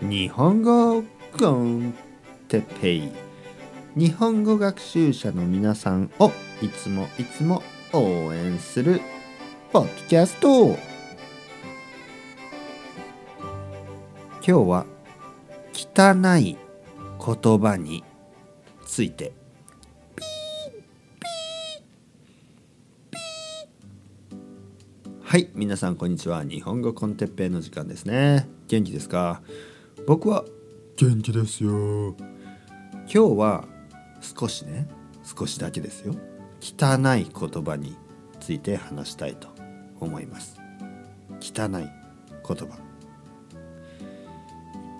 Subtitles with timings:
[0.00, 1.02] 日本語
[1.36, 1.92] コン
[2.46, 3.12] テペイ。
[3.96, 6.30] 日本語学習者の皆さんを
[6.62, 9.00] いつもいつも応援する
[9.72, 10.66] ポッドキャスト。
[10.66, 10.78] 今
[14.40, 14.86] 日は
[15.74, 16.56] 汚い
[17.18, 18.04] 言葉に
[18.86, 19.32] ついて。
[25.22, 26.44] はい皆さんこんにちは。
[26.44, 28.48] 日本語コンテッペイの時間ですね。
[28.68, 29.42] 元気ですか？
[30.06, 30.44] 僕は。
[30.96, 32.16] 元気ですよ。
[33.06, 33.64] 今日は
[34.20, 34.88] 少しね
[35.22, 36.14] 少しだけですよ。
[36.60, 37.96] 汚い言葉に
[38.40, 39.48] ついて話したいと
[40.00, 40.60] 思います。
[41.40, 41.90] 汚い言
[42.42, 42.78] 葉。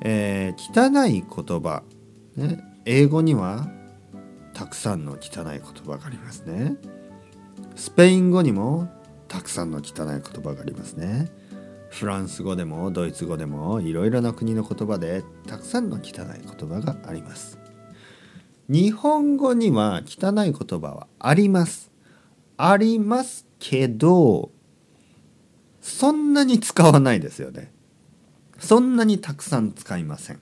[0.00, 1.82] えー、汚い言葉、
[2.36, 3.68] ね、英語には
[4.52, 6.76] たくさんの汚い言葉がありますね。
[7.76, 8.88] スペイン語にも
[9.28, 11.28] たくさんの汚い言葉がありますね
[11.94, 16.02] フランス語でもドイツ語でもいろいろな国の言葉でたくさんの汚い
[16.44, 17.56] 言葉があります。
[18.68, 21.92] 日本語には汚い言葉はあります。
[22.56, 24.50] ありますけど
[25.80, 27.72] そんなに使わないですよね。
[28.58, 30.40] そんなにたくさん使いません。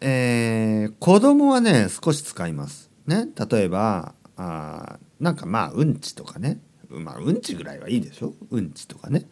[0.00, 2.90] えー、子供はね少し使います。
[3.06, 3.28] ね。
[3.50, 6.60] 例えばあなんかまあうんちとかね。
[6.98, 8.34] まあうんちぐらいはいいでしょ？
[8.50, 9.28] うんちとかね、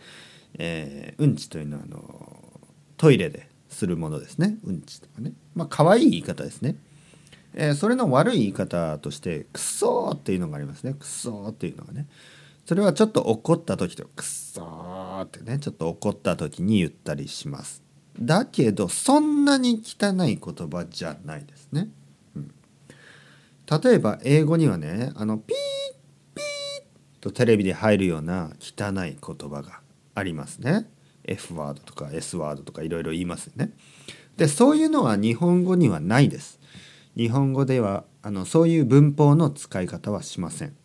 [0.58, 2.60] えー、うんちというのはあの
[2.96, 4.58] トイレでするものですね。
[4.64, 5.32] うんちとかね。
[5.54, 6.76] まあ可愛い言い方ですね、
[7.54, 12.06] えー、それの悪い言い方として「くそ」っていうのがありますね「くそ」っていうのがね。
[12.66, 14.62] それはちょっと怒った時と「くそ」
[15.24, 15.58] ってね。
[15.58, 17.82] ちょっと怒った時に言ったりします。
[18.20, 21.88] だけどそんなに汚い言葉じゃないですね。
[23.82, 25.54] 例えば英語にはねあのピ
[27.30, 29.80] とテレビで入るような汚い言葉が
[30.14, 30.90] ありますね。
[31.24, 33.72] F ワードとか S ワードとかいろいろ言いますよね。
[34.36, 36.58] でそういうのは日本語にはないです。
[37.16, 40.76] 日本語ではあのそういう文法の使い方はしません。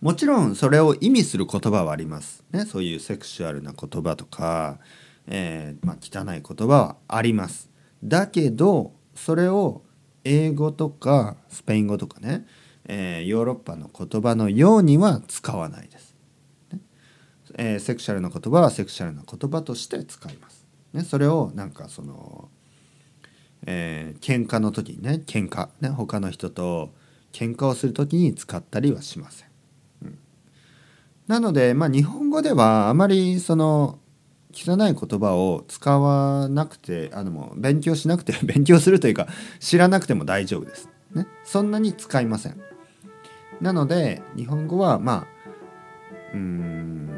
[0.00, 2.44] もちろんそれを意味する言葉はあります。
[2.50, 4.78] ねそういうセクシュアルな言葉とか、
[5.26, 7.70] えー、まあ、汚い言葉はあります。
[8.02, 9.82] だけどそれを
[10.24, 12.46] 英語とかスペイン語とかね、
[12.88, 16.16] えー、ヨーロッパの言葉のようには使わないです、
[16.72, 16.80] ね。
[17.56, 22.48] えー、セクシャルな言葉はセクシャルな言葉として使います、ね、それをなんかその、
[23.66, 25.68] えー、喧嘩の時にね喧嘩。
[25.80, 25.90] ね。
[25.90, 26.94] 他の人と
[27.32, 29.48] 喧嘩をする時に使ったりはしません、
[30.02, 30.18] うん、
[31.26, 33.98] なのでまあ日本語ではあまりその
[34.50, 39.28] 汚い言葉を使わなくてあのもう勉強しなくて勉強するというか
[39.60, 40.88] 知らなくても大丈夫です。
[41.14, 42.60] ね、そんなに使いません。
[43.60, 45.26] なので日本語はまあ
[46.34, 47.10] うん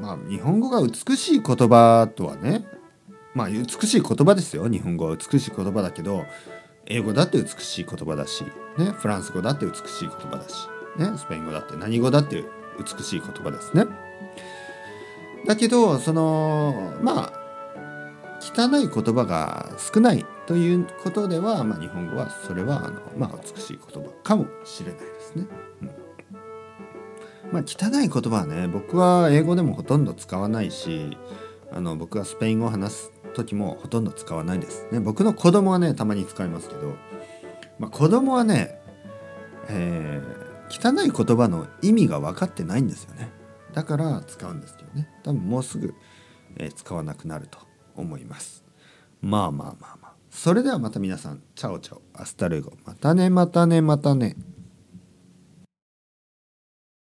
[0.00, 2.66] まあ日本語が美しい言葉とはね
[3.34, 6.24] まあ美しい言葉ですよ日本語は美しい言葉だけど
[6.86, 8.44] 英語だって美しい言葉だし、
[8.78, 12.44] ね、フランス語だって美しい言葉だし、ね、スペイン語だって何語だって
[12.78, 13.84] 美しい言葉ですね。
[15.46, 17.37] だけどそのまあ
[18.54, 25.46] 汚い言葉が少ないということでは、まあ、日本語はそれはあの、まあ、美しい言葉かもしれないですね。
[25.82, 25.90] うん
[27.52, 31.16] まあ、汚い言葉はね僕は英語でもほとんど使わないし
[31.72, 34.86] あの僕はスペイン語を話す時もほとんど使わないです。
[34.90, 36.94] ね、僕の子供はねたまに使いますけど、
[37.78, 38.78] まあ、子供はね、
[39.68, 43.30] えー、汚い言葉の意味が分かってないんですよね。
[43.74, 45.94] だから使うんですけどね多分もうすぐ、
[46.56, 47.58] えー、使わなくなると
[48.00, 48.64] 思います。
[49.20, 50.12] まあまあまあまあ。
[50.30, 52.72] それではまた皆さん chao chao hasta luego。
[52.84, 54.36] またねまたねまたね